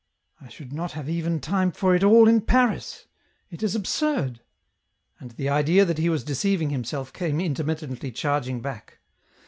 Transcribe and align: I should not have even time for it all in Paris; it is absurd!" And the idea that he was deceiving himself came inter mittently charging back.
I 0.39 0.49
should 0.49 0.73
not 0.73 0.93
have 0.93 1.07
even 1.07 1.39
time 1.39 1.71
for 1.71 1.93
it 1.93 2.03
all 2.03 2.27
in 2.27 2.41
Paris; 2.41 3.05
it 3.51 3.61
is 3.61 3.75
absurd!" 3.75 4.39
And 5.19 5.29
the 5.29 5.47
idea 5.49 5.85
that 5.85 5.99
he 5.99 6.09
was 6.09 6.23
deceiving 6.23 6.71
himself 6.71 7.13
came 7.13 7.39
inter 7.39 7.63
mittently 7.65 8.11
charging 8.11 8.61
back. 8.61 8.97